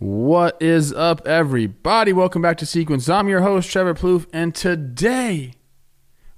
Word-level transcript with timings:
What 0.00 0.56
is 0.62 0.94
up, 0.94 1.26
everybody? 1.26 2.14
Welcome 2.14 2.40
back 2.40 2.56
to 2.56 2.64
Sequence. 2.64 3.06
I'm 3.06 3.28
your 3.28 3.42
host, 3.42 3.70
Trevor 3.70 3.92
Plouffe, 3.92 4.26
and 4.32 4.54
today 4.54 5.52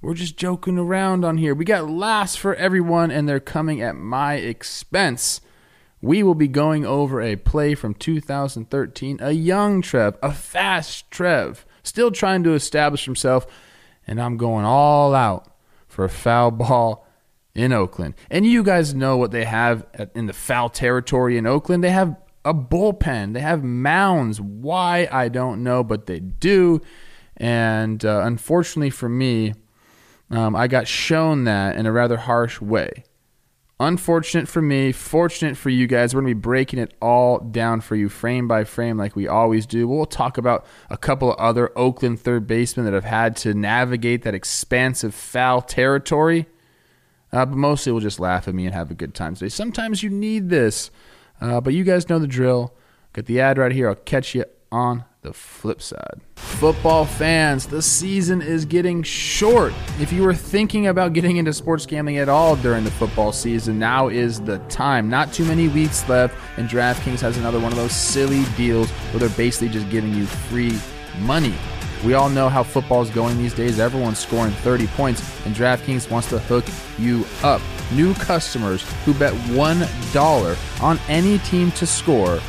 we're 0.01 0.15
just 0.15 0.35
joking 0.35 0.77
around 0.77 1.23
on 1.23 1.37
here. 1.37 1.55
We 1.55 1.63
got 1.63 1.89
laughs 1.89 2.35
for 2.35 2.55
everyone, 2.55 3.09
and 3.09 3.25
they're 3.25 3.39
coming 3.39 3.81
at 3.81 3.95
my 3.95 4.33
expense. 4.33 5.39
We 6.01 6.23
will 6.23 6.35
be 6.35 6.49
going 6.49 6.85
over 6.85 7.21
a 7.21 7.37
play 7.37 7.73
from 7.73 7.93
2013, 7.93 9.19
a 9.21 9.31
young 9.31 9.81
Trev, 9.81 10.17
a 10.21 10.33
fast 10.33 11.09
Trev, 11.09 11.65
still 11.83 12.11
trying 12.11 12.43
to 12.43 12.55
establish 12.55 13.05
himself, 13.05 13.47
and 14.05 14.21
I'm 14.21 14.35
going 14.35 14.65
all 14.65 15.15
out 15.15 15.55
for 15.87 16.03
a 16.03 16.09
foul 16.09 16.51
ball 16.51 17.07
in 17.55 17.71
Oakland. 17.71 18.15
And 18.29 18.45
you 18.45 18.61
guys 18.61 18.93
know 18.93 19.15
what 19.15 19.31
they 19.31 19.45
have 19.45 19.85
in 20.13 20.25
the 20.25 20.33
foul 20.33 20.67
territory 20.67 21.37
in 21.37 21.47
Oakland. 21.47 21.81
They 21.81 21.91
have 21.91 22.17
a 22.45 22.53
bullpen. 22.53 23.33
They 23.33 23.39
have 23.39 23.63
mounds. 23.63 24.39
Why 24.41 25.07
I 25.11 25.29
don't 25.29 25.63
know, 25.63 25.83
but 25.83 26.05
they 26.05 26.19
do. 26.19 26.81
And 27.37 28.03
uh, 28.03 28.21
unfortunately 28.25 28.89
for 28.89 29.09
me, 29.09 29.53
um, 30.29 30.55
I 30.55 30.67
got 30.67 30.87
shown 30.87 31.43
that 31.45 31.75
in 31.75 31.85
a 31.85 31.91
rather 31.91 32.17
harsh 32.17 32.59
way. 32.61 33.03
Unfortunate 33.79 34.47
for 34.47 34.61
me, 34.61 34.91
fortunate 34.91 35.57
for 35.57 35.69
you 35.69 35.87
guys. 35.87 36.13
We're 36.13 36.21
going 36.21 36.31
to 36.31 36.35
be 36.35 36.41
breaking 36.41 36.79
it 36.79 36.93
all 37.01 37.39
down 37.39 37.81
for 37.81 37.95
you 37.95 38.07
frame 38.07 38.47
by 38.47 38.63
frame 38.63 38.97
like 38.97 39.15
we 39.15 39.27
always 39.27 39.65
do. 39.65 39.87
We'll 39.87 40.05
talk 40.05 40.37
about 40.37 40.65
a 40.89 40.97
couple 40.97 41.33
of 41.33 41.39
other 41.39 41.77
Oakland 41.77 42.19
third 42.19 42.47
basemen 42.47 42.85
that 42.85 42.93
have 42.93 43.03
had 43.03 43.35
to 43.37 43.53
navigate 43.53 44.21
that 44.23 44.35
expansive 44.35 45.13
foul 45.13 45.61
territory. 45.61 46.45
Uh, 47.31 47.45
but 47.45 47.57
mostly 47.57 47.91
we'll 47.91 47.99
just 47.99 48.19
laugh 48.19 48.47
at 48.47 48.53
me 48.53 48.65
and 48.65 48.75
have 48.75 48.91
a 48.91 48.95
good 48.95 49.15
time 49.15 49.33
today. 49.33 49.49
Sometimes 49.49 50.03
you 50.03 50.09
need 50.09 50.49
this. 50.49 50.91
Uh, 51.41 51.61
but 51.61 51.73
you 51.73 51.83
guys 51.83 52.09
know 52.09 52.19
the 52.19 52.27
drill. 52.27 52.73
Get 53.13 53.25
the 53.25 53.41
ad 53.41 53.57
right 53.57 53.71
here. 53.71 53.89
I'll 53.89 53.95
catch 53.95 54.33
you 54.33 54.45
on 54.71 55.05
the 55.21 55.33
flip 55.33 55.81
side. 55.81 56.21
Football 56.35 57.05
fans, 57.05 57.67
the 57.67 57.81
season 57.81 58.41
is 58.41 58.65
getting 58.65 59.03
short. 59.03 59.73
If 59.99 60.11
you 60.11 60.23
were 60.23 60.33
thinking 60.33 60.87
about 60.87 61.13
getting 61.13 61.37
into 61.37 61.53
sports 61.53 61.85
gambling 61.85 62.17
at 62.17 62.29
all 62.29 62.55
during 62.55 62.83
the 62.83 62.91
football 62.91 63.31
season, 63.31 63.79
now 63.79 64.09
is 64.09 64.41
the 64.41 64.59
time. 64.69 65.09
Not 65.09 65.33
too 65.33 65.45
many 65.45 65.67
weeks 65.67 66.07
left, 66.09 66.35
and 66.57 66.69
DraftKings 66.69 67.21
has 67.21 67.37
another 67.37 67.59
one 67.59 67.71
of 67.71 67.77
those 67.77 67.95
silly 67.95 68.43
deals 68.57 68.89
where 68.89 69.19
they're 69.19 69.37
basically 69.37 69.69
just 69.69 69.89
giving 69.89 70.13
you 70.13 70.25
free 70.25 70.77
money. 71.21 71.55
We 72.03 72.15
all 72.15 72.29
know 72.29 72.49
how 72.49 72.63
football 72.63 73.01
is 73.01 73.09
going 73.09 73.37
these 73.37 73.53
days. 73.53 73.79
Everyone's 73.79 74.19
scoring 74.19 74.51
30 74.51 74.87
points, 74.87 75.21
and 75.45 75.55
DraftKings 75.55 76.09
wants 76.11 76.27
to 76.29 76.39
hook 76.39 76.65
you 76.99 77.25
up. 77.43 77.61
New 77.93 78.13
customers 78.15 78.83
who 79.05 79.13
bet 79.13 79.33
$1 79.33 80.83
on 80.83 80.99
any 81.07 81.37
team 81.39 81.71
to 81.71 81.85
score 81.85 82.39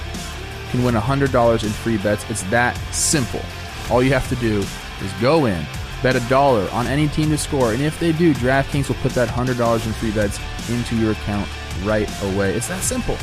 can 0.71 0.83
win 0.83 0.95
$100 0.97 1.63
in 1.63 1.71
free 1.71 1.99
bets. 1.99 2.29
It's 2.29 2.43
that 2.45 2.77
simple. 2.93 3.41
All 3.91 4.03
you 4.03 4.13
have 4.13 4.29
to 4.29 4.37
do 4.37 4.59
is 5.03 5.13
go 5.21 5.47
in, 5.47 5.65
bet 6.03 6.17
a 6.17 6.21
dollar 6.29 6.69
on 6.71 6.89
any 6.89 7.07
team 7.07 7.31
to 7.31 7.39
score, 7.39 7.73
and 7.75 7.83
if 7.83 8.01
they 8.01 8.11
do, 8.11 8.35
DraftKings 8.35 8.89
will 8.89 8.97
put 8.97 9.13
that 9.13 9.29
$100 9.29 9.87
in 9.87 9.93
free 9.93 10.11
bets 10.11 10.41
into 10.69 10.97
your 10.97 11.13
account 11.13 11.49
right 11.85 12.11
away. 12.25 12.55
It's 12.55 12.69
that 12.69 12.83
simple. 12.83 13.17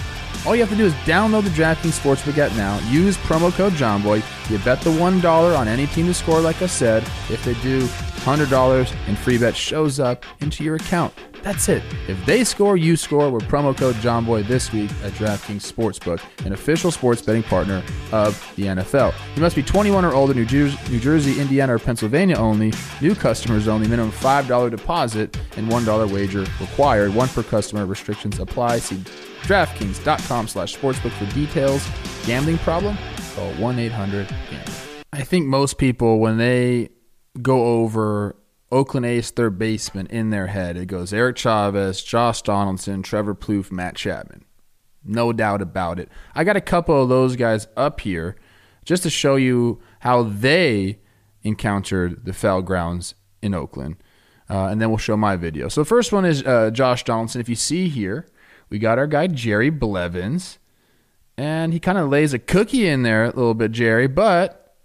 All 0.45 0.55
you 0.55 0.61
have 0.61 0.69
to 0.69 0.77
do 0.77 0.85
is 0.85 0.93
download 1.05 1.43
the 1.43 1.49
DraftKings 1.49 1.99
Sportsbook 1.99 2.37
app 2.37 2.55
now. 2.55 2.79
Use 2.89 3.17
promo 3.17 3.51
code 3.51 3.73
JOHNBOY. 3.73 4.23
You 4.51 4.59
bet 4.59 4.81
the 4.81 4.89
$1 4.89 5.57
on 5.57 5.67
any 5.69 5.87
team 5.87 6.07
to 6.07 6.13
score, 6.13 6.41
like 6.41 6.61
I 6.61 6.65
said. 6.65 7.03
If 7.29 7.41
they 7.45 7.53
do, 7.61 7.85
$100 8.25 9.07
in 9.07 9.15
free 9.15 9.37
bet 9.37 9.55
shows 9.55 9.97
up 9.97 10.25
into 10.41 10.65
your 10.65 10.75
account. 10.75 11.13
That's 11.41 11.69
it. 11.69 11.81
If 12.09 12.23
they 12.25 12.43
score, 12.43 12.75
you 12.75 12.97
score 12.97 13.31
with 13.31 13.43
promo 13.43 13.75
code 13.75 13.95
JOHNBOY 13.95 14.45
this 14.47 14.73
week 14.73 14.91
at 15.03 15.13
DraftKings 15.13 15.71
Sportsbook, 15.71 16.21
an 16.45 16.51
official 16.51 16.91
sports 16.91 17.21
betting 17.21 17.43
partner 17.43 17.81
of 18.11 18.53
the 18.57 18.63
NFL. 18.63 19.13
You 19.37 19.41
must 19.41 19.55
be 19.55 19.63
21 19.63 20.03
or 20.03 20.13
older, 20.13 20.33
New 20.33 20.45
Jersey, 20.45 20.77
New 20.91 20.99
Jersey 20.99 21.39
Indiana, 21.39 21.75
or 21.75 21.79
Pennsylvania 21.79 22.35
only. 22.35 22.73
New 22.99 23.15
customers 23.15 23.69
only. 23.69 23.87
Minimum 23.87 24.11
$5 24.11 24.69
deposit 24.69 25.37
and 25.55 25.71
$1 25.71 26.11
wager 26.11 26.45
required. 26.59 27.15
One 27.15 27.29
per 27.29 27.41
customer. 27.41 27.85
Restrictions 27.85 28.37
apply. 28.37 28.79
See 28.79 28.97
DraftKings.com 29.43 30.49
slash 30.49 30.77
sportsbook 30.77 31.11
for 31.11 31.25
details. 31.33 31.87
Gambling 32.25 32.57
problem? 32.59 32.97
Call 33.35 33.51
1-800-GAMBLER. 33.53 35.03
I 35.13 35.23
think 35.23 35.47
most 35.47 35.77
people, 35.77 36.19
when 36.19 36.37
they 36.37 36.89
go 37.41 37.81
over 37.81 38.35
Oakland 38.71 39.05
A's 39.05 39.31
third 39.31 39.59
baseman 39.59 40.07
in 40.07 40.29
their 40.29 40.47
head. 40.47 40.77
It 40.77 40.85
goes 40.85 41.11
Eric 41.11 41.35
Chavez, 41.35 42.01
Josh 42.01 42.41
Donaldson, 42.41 43.03
Trevor 43.03 43.35
Plouffe, 43.35 43.71
Matt 43.71 43.95
Chapman. 43.95 44.45
No 45.03 45.33
doubt 45.33 45.61
about 45.61 45.99
it. 45.99 46.09
I 46.33 46.43
got 46.43 46.55
a 46.55 46.61
couple 46.61 47.01
of 47.01 47.09
those 47.09 47.35
guys 47.35 47.67
up 47.75 47.99
here 47.99 48.37
just 48.85 49.03
to 49.03 49.09
show 49.09 49.35
you 49.35 49.81
how 49.99 50.23
they 50.23 50.99
encountered 51.43 52.23
the 52.23 52.33
foul 52.33 52.61
grounds 52.61 53.15
in 53.41 53.53
Oakland. 53.53 53.97
Uh, 54.49 54.67
and 54.67 54.81
then 54.81 54.89
we'll 54.89 54.97
show 54.97 55.17
my 55.17 55.35
video. 55.35 55.67
So, 55.69 55.81
the 55.81 55.85
first 55.85 56.11
one 56.11 56.25
is 56.25 56.43
uh, 56.43 56.71
Josh 56.71 57.03
Donaldson. 57.03 57.41
If 57.41 57.49
you 57.49 57.55
see 57.55 57.87
here, 57.87 58.27
we 58.69 58.79
got 58.79 58.99
our 58.99 59.07
guy 59.07 59.27
Jerry 59.27 59.69
Blevins. 59.69 60.57
And 61.41 61.73
he 61.73 61.79
kind 61.79 61.97
of 61.97 62.07
lays 62.07 62.35
a 62.35 62.39
cookie 62.39 62.87
in 62.87 63.01
there 63.01 63.23
a 63.23 63.29
little 63.29 63.55
bit, 63.55 63.71
Jerry, 63.71 64.05
but 64.05 64.75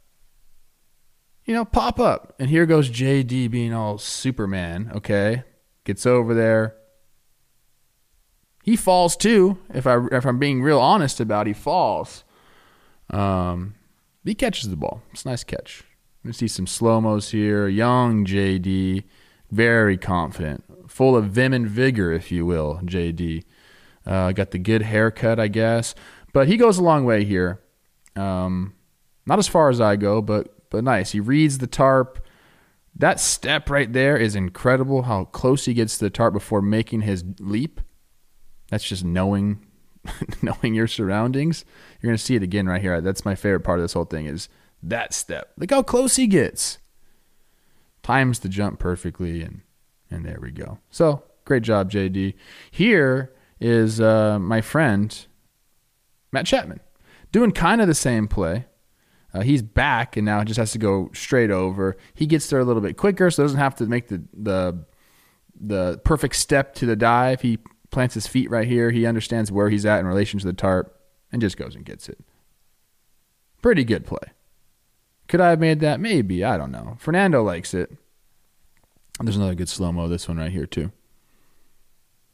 you 1.45 1.53
know, 1.53 1.67
pop 1.67 2.01
up. 2.01 2.35
And 2.39 2.49
here 2.49 2.65
goes 2.65 2.89
JD 2.89 3.51
being 3.51 3.75
all 3.75 3.99
Superman, 3.99 4.91
okay? 4.95 5.45
Gets 5.85 6.07
over 6.07 6.33
there. 6.33 6.75
He 8.65 8.75
falls 8.75 9.19
too, 9.19 9.59
if 9.75 9.87
I 9.87 9.99
if 10.11 10.25
I'm 10.25 10.39
being 10.39 10.63
real 10.63 10.81
honest 10.81 11.21
about 11.21 11.47
it, 11.47 11.51
he 11.51 11.55
falls. 11.55 12.25
Um 13.11 13.75
he 14.25 14.35
catches 14.35 14.71
the 14.71 14.77
ball. 14.77 15.03
It's 15.13 15.27
a 15.27 15.29
nice 15.29 15.45
catch. 15.45 15.85
We 16.25 16.33
see 16.33 16.49
some 16.49 16.67
slow-mos 16.67 17.33
here. 17.33 17.69
Young 17.69 18.25
JD, 18.25 19.05
very 19.51 19.99
confident, 19.99 20.65
full 20.89 21.15
of 21.15 21.27
vim 21.27 21.53
and 21.53 21.69
vigor, 21.69 22.13
if 22.13 22.33
you 22.33 22.47
will, 22.47 22.81
JD. 22.83 23.45
Uh, 24.07 24.31
got 24.33 24.53
the 24.53 24.59
good 24.59 24.83
haircut, 24.83 25.41
I 25.41 25.49
guess. 25.49 25.95
But 26.37 26.49
he 26.49 26.59
goes 26.59 26.77
a 26.77 26.83
long 26.83 27.07
way 27.07 27.25
here. 27.25 27.63
Um, 28.15 28.75
not 29.25 29.39
as 29.39 29.49
far 29.49 29.71
as 29.71 29.81
I 29.81 29.97
go, 29.97 30.21
but 30.21 30.69
but 30.69 30.85
nice. 30.85 31.13
He 31.13 31.19
reads 31.19 31.57
the 31.57 31.67
tarp. 31.67 32.23
That 32.95 33.21
step 33.21 33.71
right 33.71 33.91
there 33.91 34.19
is 34.19 34.35
incredible. 34.35 35.05
How 35.05 35.25
close 35.25 35.65
he 35.65 35.73
gets 35.73 35.97
to 35.97 36.05
the 36.05 36.11
tarp 36.11 36.35
before 36.35 36.61
making 36.61 37.01
his 37.01 37.25
leap. 37.41 37.81
That's 38.69 38.85
just 38.85 39.03
knowing, 39.03 39.65
knowing 40.43 40.75
your 40.75 40.87
surroundings. 40.87 41.65
You're 42.03 42.11
gonna 42.11 42.19
see 42.19 42.37
it 42.37 42.43
again 42.43 42.67
right 42.67 42.83
here. 42.83 43.01
That's 43.01 43.25
my 43.25 43.35
favorite 43.35 43.61
part 43.61 43.79
of 43.79 43.85
this 43.85 43.95
whole 43.95 44.05
thing 44.05 44.27
is 44.27 44.51
that 44.83 45.15
step. 45.15 45.53
Look 45.57 45.71
how 45.71 45.83
close 45.83 46.17
he 46.17 46.27
gets. 46.27 46.77
Times 48.03 48.41
the 48.41 48.51
jump 48.51 48.79
perfectly, 48.79 49.41
and 49.41 49.63
and 50.11 50.27
there 50.27 50.39
we 50.43 50.51
go. 50.51 50.81
So 50.91 51.23
great 51.47 51.63
job, 51.63 51.91
JD. 51.91 52.35
Here 52.71 53.33
is 53.59 54.03
uh, 54.03 54.39
my 54.39 54.61
friend 54.61 55.27
Matt 56.33 56.47
Chapman 56.47 56.81
doing 57.33 57.53
kind 57.53 57.81
of 57.81 57.87
the 57.87 57.95
same 57.95 58.29
play. 58.29 58.67
Uh, 59.35 59.43
he's 59.43 59.63
back 59.63 60.17
and 60.17 60.25
now 60.25 60.43
just 60.45 60.59
has 60.59 60.73
to 60.73 60.79
go 60.79 61.11
straight 61.13 61.51
over. 61.51 61.97
He 62.15 62.27
gets 62.27 62.49
there 62.49 62.61
a 62.61 62.65
little 62.65 62.83
bit 62.83 62.97
quicker, 62.97 63.31
so 63.31 63.43
doesn't 63.43 63.59
have 63.59 63.75
to 63.77 63.87
make 63.87 64.09
the 64.09 64.23
the 64.33 64.85
the 65.59 66.01
perfect 66.05 66.37
step 66.37 66.75
to 66.77 66.87
the 66.87 66.97
dive. 66.97 67.43
He 67.43 67.59
plants 67.91 68.15
his 68.15 68.27
feet 68.27 68.51
right 68.51 68.69
here. 68.69 68.91
He 68.91 69.07
understands 69.07 69.51
where 69.53 69.69
he's 69.69 69.87
at 69.87 70.01
in 70.01 70.07
relation 70.07 70.39
to 70.41 70.47
the 70.47 70.53
tarp 70.53 70.99
and 71.33 71.41
just 71.41 71.57
goes 71.57 71.75
and 71.75 71.85
gets 71.85 72.09
it. 72.09 72.19
Pretty 73.63 73.85
good 73.85 74.07
play. 74.07 74.33
Could 75.29 75.41
I 75.41 75.51
have 75.51 75.61
made 75.61 75.81
that? 75.81 75.99
Maybe. 75.99 76.45
I 76.45 76.57
don't 76.57 76.71
know. 76.71 76.97
Fernando 77.01 77.43
likes 77.43 77.75
it. 77.75 77.93
There's 79.21 79.37
another 79.37 79.55
good 79.55 79.69
slow 79.69 79.93
mo. 79.93 80.09
This 80.09 80.29
one 80.29 80.37
right 80.37 80.53
here 80.53 80.67
too. 80.67 80.93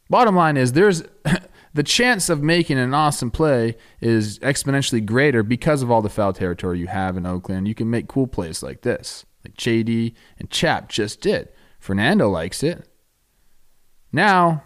Bottom 0.09 0.35
line 0.35 0.57
is 0.57 0.73
there's 0.73 1.03
the 1.73 1.83
chance 1.83 2.29
of 2.29 2.43
making 2.43 2.77
an 2.77 2.93
awesome 2.93 3.31
play 3.31 3.75
is 3.99 4.39
exponentially 4.39 5.03
greater 5.03 5.41
because 5.41 5.81
of 5.81 5.89
all 5.89 6.01
the 6.01 6.09
foul 6.09 6.33
territory 6.33 6.79
you 6.79 6.87
have 6.87 7.17
in 7.17 7.25
Oakland. 7.25 7.67
You 7.67 7.75
can 7.75 7.89
make 7.89 8.07
cool 8.07 8.27
plays 8.27 8.61
like 8.61 8.81
this, 8.81 9.25
like 9.43 9.57
JD 9.57 10.13
and 10.37 10.49
Chap 10.49 10.89
just 10.89 11.21
did. 11.21 11.49
Fernando 11.79 12.29
likes 12.29 12.63
it. 12.63 12.87
Now, 14.11 14.63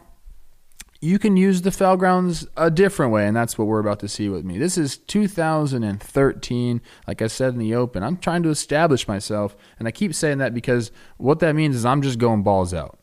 you 1.00 1.20
can 1.20 1.38
use 1.38 1.62
the 1.62 1.72
foul 1.72 1.96
grounds 1.96 2.48
a 2.58 2.70
different 2.70 3.12
way, 3.12 3.28
and 3.28 3.36
that's 3.36 3.58
what 3.58 3.68
we're 3.68 3.80
about 3.80 4.00
to 4.00 4.08
see 4.08 4.30
with 4.30 4.44
me. 4.44 4.58
This 4.58 4.78
is 4.78 4.98
2013. 4.98 6.82
Like 7.08 7.22
I 7.22 7.28
said 7.28 7.54
in 7.54 7.60
the 7.60 7.76
open, 7.76 8.04
I'm 8.04 8.18
trying 8.18 8.44
to 8.44 8.50
establish 8.50 9.08
myself, 9.08 9.56
and 9.80 9.88
I 9.88 9.92
keep 9.92 10.14
saying 10.14 10.40
that 10.40 10.54
because 10.54 10.92
what 11.18 11.40
that 11.40 11.56
means 11.56 11.76
is 11.76 11.86
I'm 11.86 12.02
just 12.02 12.20
going 12.20 12.44
balls 12.44 12.74
out. 12.74 13.00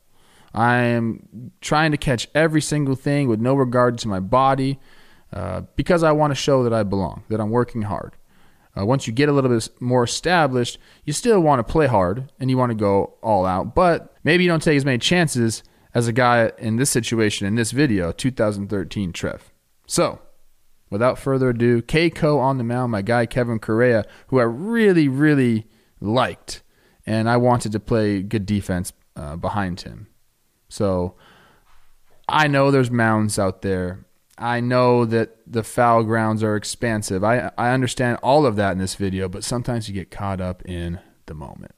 I 0.54 0.76
am 0.82 1.50
trying 1.60 1.90
to 1.90 1.96
catch 1.96 2.28
every 2.34 2.60
single 2.60 2.94
thing 2.94 3.28
with 3.28 3.40
no 3.40 3.54
regard 3.54 3.98
to 3.98 4.08
my 4.08 4.20
body 4.20 4.78
uh, 5.32 5.62
because 5.74 6.04
I 6.04 6.12
want 6.12 6.30
to 6.30 6.36
show 6.36 6.62
that 6.62 6.72
I 6.72 6.84
belong, 6.84 7.24
that 7.28 7.40
I'm 7.40 7.50
working 7.50 7.82
hard. 7.82 8.16
Uh, 8.78 8.86
once 8.86 9.06
you 9.06 9.12
get 9.12 9.28
a 9.28 9.32
little 9.32 9.50
bit 9.50 9.68
more 9.80 10.04
established, 10.04 10.78
you 11.04 11.12
still 11.12 11.40
want 11.40 11.64
to 11.64 11.72
play 11.72 11.86
hard 11.86 12.30
and 12.38 12.50
you 12.50 12.56
want 12.56 12.70
to 12.70 12.76
go 12.76 13.14
all 13.22 13.44
out, 13.44 13.74
but 13.74 14.14
maybe 14.22 14.44
you 14.44 14.48
don't 14.48 14.62
take 14.62 14.76
as 14.76 14.84
many 14.84 14.98
chances 14.98 15.62
as 15.92 16.08
a 16.08 16.12
guy 16.12 16.52
in 16.58 16.76
this 16.76 16.90
situation 16.90 17.46
in 17.46 17.56
this 17.56 17.72
video, 17.72 18.12
2013 18.12 19.12
Trev. 19.12 19.52
So, 19.86 20.20
without 20.90 21.18
further 21.18 21.50
ado, 21.50 21.82
Keiko 21.82 22.38
on 22.38 22.58
the 22.58 22.64
mound, 22.64 22.92
my 22.92 23.02
guy 23.02 23.26
Kevin 23.26 23.58
Correia, 23.58 24.04
who 24.28 24.38
I 24.38 24.44
really, 24.44 25.08
really 25.08 25.66
liked, 26.00 26.62
and 27.06 27.28
I 27.28 27.36
wanted 27.36 27.72
to 27.72 27.80
play 27.80 28.22
good 28.22 28.46
defense 28.46 28.92
uh, 29.16 29.36
behind 29.36 29.82
him. 29.82 30.08
So, 30.74 31.14
I 32.28 32.48
know 32.48 32.72
there's 32.72 32.90
mounds 32.90 33.38
out 33.38 33.62
there. 33.62 34.06
I 34.36 34.58
know 34.58 35.04
that 35.04 35.36
the 35.46 35.62
foul 35.62 36.02
grounds 36.02 36.42
are 36.42 36.56
expansive. 36.56 37.22
I, 37.22 37.52
I 37.56 37.70
understand 37.70 38.18
all 38.24 38.44
of 38.44 38.56
that 38.56 38.72
in 38.72 38.78
this 38.78 38.96
video, 38.96 39.28
but 39.28 39.44
sometimes 39.44 39.88
you 39.88 39.94
get 39.94 40.10
caught 40.10 40.40
up 40.40 40.64
in 40.66 40.98
the 41.26 41.34
moment. 41.34 41.76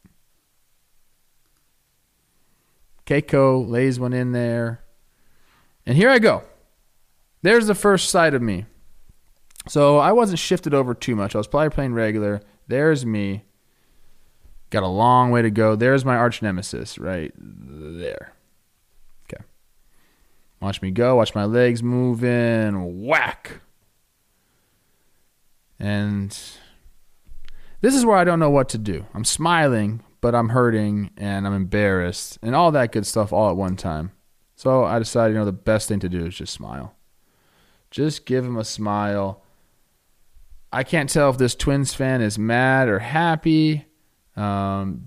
Keiko 3.04 3.68
lays 3.68 4.00
one 4.00 4.14
in 4.14 4.32
there. 4.32 4.80
And 5.84 5.94
here 5.98 6.08
I 6.08 6.18
go. 6.18 6.44
There's 7.42 7.66
the 7.66 7.74
first 7.74 8.08
sight 8.08 8.32
of 8.32 8.40
me. 8.40 8.64
So 9.68 9.98
I 9.98 10.12
wasn't 10.12 10.38
shifted 10.38 10.72
over 10.72 10.94
too 10.94 11.14
much. 11.14 11.34
I 11.34 11.38
was 11.38 11.48
probably 11.48 11.68
playing 11.68 11.92
regular. 11.92 12.40
There's 12.66 13.04
me. 13.04 13.44
Got 14.70 14.84
a 14.84 14.88
long 14.88 15.30
way 15.30 15.42
to 15.42 15.50
go. 15.50 15.76
There's 15.76 16.04
my 16.04 16.16
arch 16.16 16.40
nemesis 16.40 16.96
right 16.98 17.32
there. 17.36 18.32
Watch 20.66 20.82
me 20.82 20.90
go. 20.90 21.14
Watch 21.14 21.32
my 21.32 21.44
legs 21.44 21.80
move 21.80 22.24
in. 22.24 23.04
Whack. 23.04 23.60
And 25.78 26.36
this 27.82 27.94
is 27.94 28.04
where 28.04 28.16
I 28.16 28.24
don't 28.24 28.40
know 28.40 28.50
what 28.50 28.68
to 28.70 28.78
do. 28.78 29.06
I'm 29.14 29.24
smiling, 29.24 30.02
but 30.20 30.34
I'm 30.34 30.48
hurting 30.48 31.10
and 31.16 31.46
I'm 31.46 31.54
embarrassed 31.54 32.40
and 32.42 32.56
all 32.56 32.72
that 32.72 32.90
good 32.90 33.06
stuff 33.06 33.32
all 33.32 33.48
at 33.48 33.56
one 33.56 33.76
time. 33.76 34.10
So 34.56 34.82
I 34.82 34.98
decided, 34.98 35.34
you 35.34 35.38
know, 35.38 35.44
the 35.44 35.52
best 35.52 35.86
thing 35.86 36.00
to 36.00 36.08
do 36.08 36.26
is 36.26 36.34
just 36.34 36.52
smile. 36.52 36.96
Just 37.92 38.26
give 38.26 38.44
him 38.44 38.56
a 38.56 38.64
smile. 38.64 39.44
I 40.72 40.82
can't 40.82 41.08
tell 41.08 41.30
if 41.30 41.38
this 41.38 41.54
Twins 41.54 41.94
fan 41.94 42.20
is 42.20 42.40
mad 42.40 42.88
or 42.88 42.98
happy. 42.98 43.86
Um, 44.34 45.06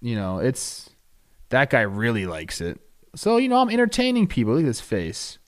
you 0.00 0.16
know, 0.16 0.38
it's 0.38 0.88
that 1.50 1.68
guy 1.68 1.82
really 1.82 2.24
likes 2.24 2.62
it. 2.62 2.80
So, 3.16 3.38
you 3.38 3.48
know, 3.48 3.56
I'm 3.56 3.70
entertaining 3.70 4.26
people. 4.26 4.52
Look 4.52 4.62
at 4.62 4.66
this 4.66 4.80
face. 4.80 5.38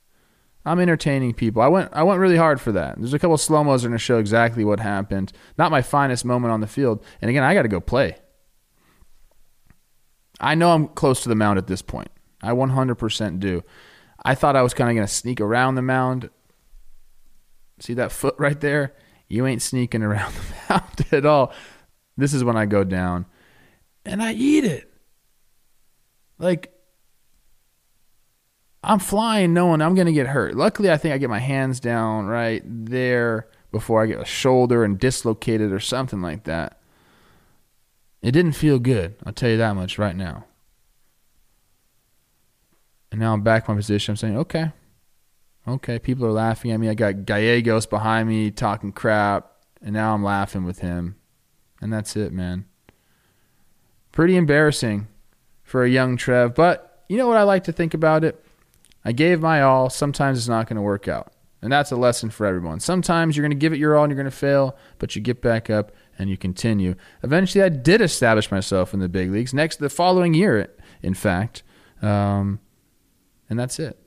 I'm 0.64 0.80
entertaining 0.80 1.34
people. 1.34 1.62
I 1.62 1.68
went 1.68 1.90
I 1.92 2.02
went 2.02 2.20
really 2.20 2.36
hard 2.36 2.60
for 2.60 2.72
that. 2.72 2.98
There's 2.98 3.14
a 3.14 3.18
couple 3.18 3.36
slow 3.38 3.62
mos 3.62 3.84
are 3.84 3.90
to 3.90 3.98
show 3.98 4.18
exactly 4.18 4.64
what 4.64 4.80
happened. 4.80 5.32
Not 5.56 5.70
my 5.70 5.82
finest 5.82 6.24
moment 6.24 6.52
on 6.52 6.60
the 6.60 6.66
field. 6.66 7.04
And 7.22 7.28
again, 7.28 7.44
I 7.44 7.54
got 7.54 7.62
to 7.62 7.68
go 7.68 7.80
play. 7.80 8.16
I 10.40 10.54
know 10.54 10.72
I'm 10.72 10.88
close 10.88 11.22
to 11.22 11.28
the 11.28 11.34
mound 11.34 11.58
at 11.58 11.66
this 11.66 11.82
point. 11.82 12.10
I 12.42 12.50
100% 12.50 13.40
do. 13.40 13.64
I 14.24 14.34
thought 14.34 14.56
I 14.56 14.62
was 14.62 14.74
kind 14.74 14.88
of 14.90 14.94
going 14.94 15.06
to 15.06 15.12
sneak 15.12 15.40
around 15.40 15.74
the 15.74 15.82
mound. 15.82 16.30
See 17.80 17.94
that 17.94 18.12
foot 18.12 18.34
right 18.38 18.60
there? 18.60 18.94
You 19.26 19.46
ain't 19.46 19.62
sneaking 19.62 20.02
around 20.02 20.32
the 20.68 20.74
mound 20.74 21.06
at 21.12 21.26
all. 21.26 21.52
This 22.16 22.34
is 22.34 22.44
when 22.44 22.56
I 22.56 22.66
go 22.66 22.84
down 22.84 23.26
and 24.04 24.22
I 24.22 24.32
eat 24.32 24.64
it. 24.64 24.90
Like, 26.38 26.77
I'm 28.82 29.00
flying 29.00 29.52
knowing 29.54 29.82
I'm 29.82 29.94
going 29.94 30.06
to 30.06 30.12
get 30.12 30.28
hurt. 30.28 30.54
Luckily, 30.54 30.90
I 30.90 30.96
think 30.96 31.14
I 31.14 31.18
get 31.18 31.30
my 31.30 31.40
hands 31.40 31.80
down 31.80 32.26
right 32.26 32.62
there 32.64 33.48
before 33.72 34.02
I 34.02 34.06
get 34.06 34.20
a 34.20 34.24
shoulder 34.24 34.84
and 34.84 34.98
dislocated 34.98 35.72
or 35.72 35.80
something 35.80 36.22
like 36.22 36.44
that. 36.44 36.78
It 38.22 38.32
didn't 38.32 38.52
feel 38.52 38.78
good. 38.78 39.16
I'll 39.24 39.32
tell 39.32 39.50
you 39.50 39.56
that 39.58 39.74
much 39.74 39.98
right 39.98 40.16
now. 40.16 40.44
And 43.10 43.20
now 43.20 43.32
I'm 43.32 43.42
back 43.42 43.68
in 43.68 43.74
my 43.74 43.78
position. 43.78 44.12
I'm 44.12 44.16
saying, 44.16 44.36
okay, 44.36 44.72
okay. 45.66 45.98
People 45.98 46.26
are 46.26 46.32
laughing 46.32 46.70
at 46.70 46.80
me. 46.80 46.88
I 46.88 46.94
got 46.94 47.24
Gallegos 47.24 47.86
behind 47.86 48.28
me 48.28 48.50
talking 48.50 48.92
crap, 48.92 49.50
and 49.80 49.94
now 49.94 50.14
I'm 50.14 50.22
laughing 50.22 50.64
with 50.64 50.80
him. 50.80 51.16
And 51.80 51.92
that's 51.92 52.16
it, 52.16 52.32
man. 52.32 52.66
Pretty 54.12 54.36
embarrassing 54.36 55.08
for 55.62 55.84
a 55.84 55.90
young 55.90 56.16
Trev. 56.16 56.54
But 56.54 57.04
you 57.08 57.16
know 57.16 57.28
what 57.28 57.36
I 57.36 57.44
like 57.44 57.64
to 57.64 57.72
think 57.72 57.94
about 57.94 58.24
it? 58.24 58.44
I 59.04 59.12
gave 59.12 59.40
my 59.40 59.62
all. 59.62 59.90
Sometimes 59.90 60.38
it's 60.38 60.48
not 60.48 60.68
going 60.68 60.76
to 60.76 60.82
work 60.82 61.08
out. 61.08 61.32
And 61.60 61.72
that's 61.72 61.90
a 61.90 61.96
lesson 61.96 62.30
for 62.30 62.46
everyone. 62.46 62.78
Sometimes 62.78 63.36
you're 63.36 63.42
going 63.42 63.50
to 63.50 63.56
give 63.56 63.72
it 63.72 63.78
your 63.78 63.96
all 63.96 64.04
and 64.04 64.10
you're 64.10 64.22
going 64.22 64.30
to 64.30 64.36
fail, 64.36 64.76
but 64.98 65.16
you 65.16 65.22
get 65.22 65.42
back 65.42 65.68
up 65.68 65.92
and 66.18 66.30
you 66.30 66.36
continue. 66.36 66.94
Eventually, 67.22 67.64
I 67.64 67.68
did 67.68 68.00
establish 68.00 68.50
myself 68.50 68.94
in 68.94 69.00
the 69.00 69.08
big 69.08 69.30
leagues. 69.30 69.52
Next, 69.52 69.76
the 69.76 69.88
following 69.88 70.34
year, 70.34 70.72
in 71.02 71.14
fact, 71.14 71.62
um, 72.00 72.60
and 73.50 73.58
that's 73.58 73.78
it. 73.78 73.98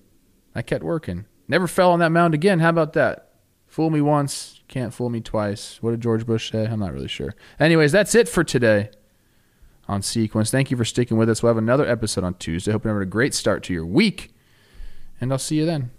I 0.56 0.62
kept 0.62 0.84
working. 0.84 1.26
Never 1.48 1.68
fell 1.68 1.92
on 1.92 2.00
that 2.00 2.12
mound 2.12 2.34
again. 2.34 2.60
How 2.60 2.70
about 2.70 2.94
that? 2.94 3.34
Fool 3.68 3.90
me 3.90 4.02
once, 4.02 4.62
can't 4.68 4.94
fool 4.94 5.10
me 5.10 5.22
twice. 5.22 5.82
What 5.82 5.92
did 5.92 6.02
George 6.02 6.26
Bush 6.26 6.52
say? 6.52 6.66
I'm 6.66 6.80
not 6.80 6.94
really 6.94 7.08
sure. 7.08 7.36
Anyways, 7.60 7.92
that's 7.92 8.16
it 8.16 8.28
for 8.28 8.44
today 8.44 8.90
on 9.88 10.02
Sequence. 10.02 10.52
Thank 10.52 10.72
you 10.72 10.78
for 10.78 10.86
sticking 10.86 11.18
with 11.18 11.30
us. 11.30 11.42
We'll 11.42 11.52
have 11.52 11.58
another 11.58 11.86
episode 11.86 12.24
on 12.24 12.36
Tuesday. 12.36 12.72
Hope 12.72 12.84
you're 12.84 12.94
having 12.94 13.08
a 13.08 13.10
great 13.10 13.34
start 13.34 13.64
to 13.64 13.74
your 13.74 13.86
week, 13.86 14.34
and 15.21 15.31
I'll 15.31 15.39
see 15.39 15.56
you 15.56 15.65
then. 15.65 15.91